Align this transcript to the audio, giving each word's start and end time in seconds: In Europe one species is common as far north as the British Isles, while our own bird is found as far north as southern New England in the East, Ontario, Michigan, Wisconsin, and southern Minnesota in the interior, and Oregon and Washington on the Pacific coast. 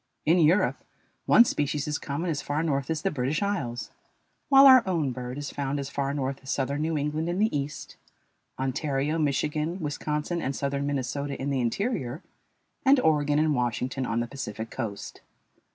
In 0.25 0.39
Europe 0.39 0.83
one 1.27 1.45
species 1.45 1.87
is 1.87 1.99
common 1.99 2.31
as 2.31 2.41
far 2.41 2.63
north 2.63 2.89
as 2.89 3.03
the 3.03 3.11
British 3.11 3.43
Isles, 3.43 3.91
while 4.49 4.65
our 4.65 4.81
own 4.87 5.11
bird 5.11 5.37
is 5.37 5.51
found 5.51 5.79
as 5.79 5.91
far 5.91 6.11
north 6.11 6.39
as 6.41 6.49
southern 6.49 6.81
New 6.81 6.97
England 6.97 7.29
in 7.29 7.37
the 7.37 7.55
East, 7.55 7.97
Ontario, 8.57 9.19
Michigan, 9.19 9.79
Wisconsin, 9.79 10.41
and 10.41 10.55
southern 10.55 10.87
Minnesota 10.87 11.39
in 11.39 11.51
the 11.51 11.61
interior, 11.61 12.23
and 12.83 12.99
Oregon 12.99 13.37
and 13.37 13.53
Washington 13.53 14.07
on 14.07 14.21
the 14.21 14.27
Pacific 14.27 14.71
coast. 14.71 15.21